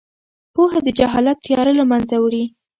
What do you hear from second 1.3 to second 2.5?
تیاره له منځه وړي.